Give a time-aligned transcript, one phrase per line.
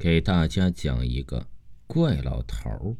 [0.00, 1.46] 给大家讲一个
[1.86, 2.96] 怪老头儿。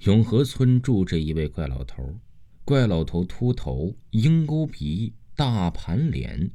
[0.00, 2.18] 永和村住着一位怪老头儿，
[2.64, 6.50] 怪老头秃头、鹰钩鼻、大盘脸，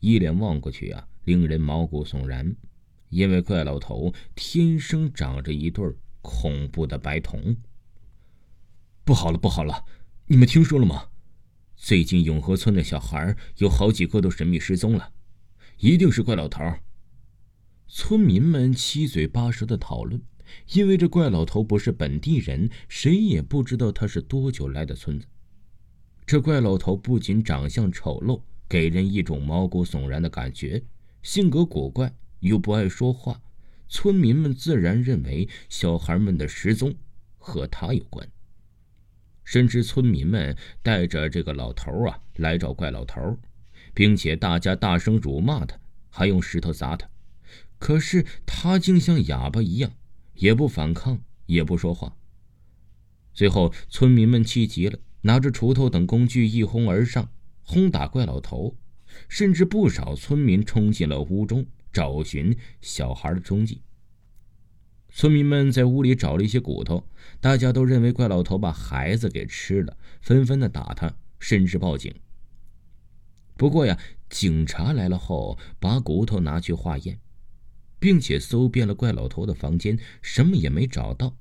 [0.00, 2.54] 一脸望过去啊，令人毛骨悚然。
[3.08, 5.90] 因为怪老头天生长着一对
[6.20, 7.56] 恐怖的白瞳。
[9.02, 9.82] 不好了，不好了！
[10.26, 11.08] 你们听说了吗？
[11.74, 15.14] 最近永和村的小孩有好几个都神秘失踪了，
[15.78, 16.82] 一定是怪老头儿。
[17.88, 20.20] 村民们七嘴八舌的讨论，
[20.72, 25.26] 因为这怪老头不是本地人，谁也不知道他是多久来的村子。
[26.26, 30.82] 这怪老头不仅长相丑陋，给人一种毛骨悚然的感觉，
[31.22, 33.40] 性格古怪又不爱说话，
[33.88, 36.92] 村民们自然认为小孩们的失踪
[37.38, 38.28] 和他有关。
[39.44, 43.38] 甚至村民们带着这个老头啊来找怪老头，
[43.94, 45.78] 并且大家大声辱骂他，
[46.10, 47.08] 还用石头砸他。
[47.78, 49.92] 可是他竟像哑巴一样，
[50.34, 52.16] 也不反抗，也不说话。
[53.34, 57.30] 最后，村民们气急了，拿着锄头等工具一哄而上，
[57.62, 58.76] 轰打怪老头。
[59.28, 63.80] 甚至不少村民冲进了屋中，找寻小孩的踪迹。
[65.08, 67.08] 村民们在屋里找了一些骨头，
[67.40, 72.14] 大家都认为怪老头把孩子给吃了，纷纷的打他，甚至报警。
[73.56, 77.18] 不过呀，警察来了后，把骨头拿去化验。
[77.98, 81.36] 并且搜遍了怪老头的房间，什么也没找到。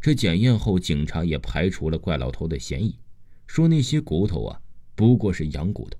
[0.00, 2.98] 这检验后，警察也排除了怪老头的嫌疑，
[3.46, 4.60] 说那些骨头啊
[4.94, 5.98] 不过是羊骨头。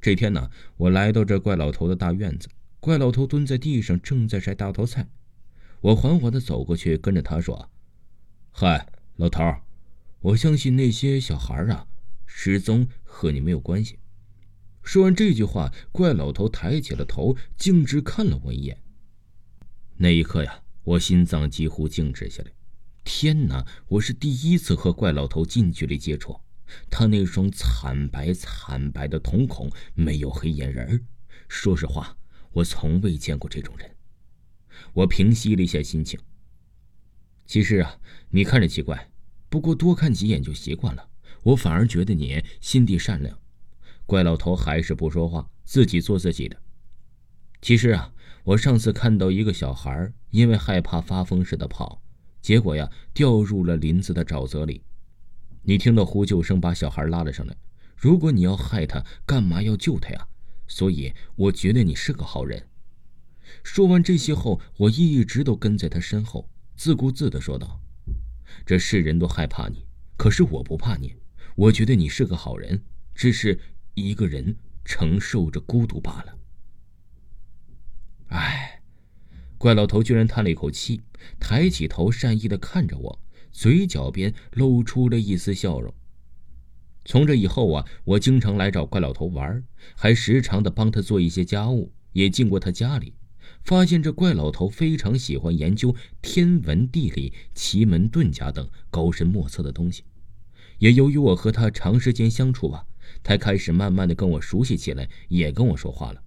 [0.00, 2.48] 这天呢，我来到这怪老头的大院子，
[2.78, 5.08] 怪老头蹲在地上正在晒大头菜。
[5.80, 7.68] 我缓缓的走过去，跟着他说
[8.52, 9.42] ：“嗨，老头，
[10.20, 11.86] 我相信那些小孩啊
[12.24, 13.98] 失踪和你没有关系。”
[14.86, 18.80] 说完这句话，怪老头抬起了头，径直看了我一眼。
[19.96, 22.52] 那一刻呀，我心脏几乎静止下来。
[23.02, 26.40] 天哪，我是第一次和怪老头近距离接触，
[26.88, 31.04] 他那双惨白惨白的瞳孔，没有黑眼仁
[31.48, 32.16] 说实话，
[32.52, 33.90] 我从未见过这种人。
[34.92, 36.16] 我平息了一下心情。
[37.44, 37.98] 其实啊，
[38.30, 39.10] 你看着奇怪，
[39.48, 41.08] 不过多看几眼就习惯了。
[41.42, 43.36] 我反而觉得你心地善良。
[44.06, 46.56] 怪老头还是不说话，自己做自己的。
[47.60, 48.12] 其实啊，
[48.44, 52.00] 我上次看到一个小孩因为害怕发疯似的跑，
[52.40, 54.82] 结果呀掉入了林子的沼泽里。
[55.62, 57.56] 你听到呼救声，把小孩拉了上来。
[57.96, 60.28] 如果你要害他，干嘛要救他呀？
[60.68, 62.68] 所以我觉得你是个好人。
[63.64, 67.80] 说完这些后，我一直都跟在他身后，自顾自地说道
[68.64, 69.84] ：“这世人都害怕你，
[70.16, 71.14] 可是我不怕你。
[71.56, 72.80] 我觉得你是个好人，
[73.12, 73.58] 只是……”
[73.96, 76.38] 一个人承受着孤独罢了。
[78.28, 78.82] 唉，
[79.56, 81.00] 怪老头居然叹了一口气，
[81.40, 83.18] 抬起头，善意的看着我，
[83.50, 85.94] 嘴角边露出了一丝笑容。
[87.06, 89.64] 从这以后啊，我经常来找怪老头玩，
[89.94, 93.14] 还时常的帮他做一些家务，也进过他家里，
[93.64, 100.04] 发现这怪老头非常喜欢研究天文、地理、奇门遁甲等高深莫测的东西。
[100.80, 102.84] 也由于我和他长时间相处吧。
[103.22, 106.22] 他开始慢慢的跟我熟悉起来，也跟我说话了。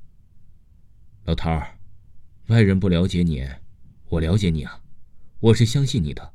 [1.25, 1.78] 老头儿，
[2.47, 3.47] 外人不了解你，
[4.09, 4.81] 我了解你啊，
[5.40, 6.34] 我是相信你的。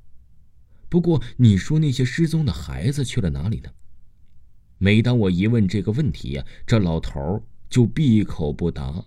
[0.88, 3.70] 不过你说那些失踪的孩子去了哪里呢？
[4.78, 9.04] 每当我一问这个问题呀，这老头儿就闭口不答。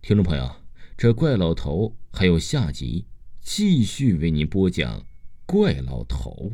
[0.00, 0.56] 听众朋友，
[0.96, 3.06] 这怪老头还有下集，
[3.40, 5.06] 继续为您播讲
[5.46, 6.52] 怪老头。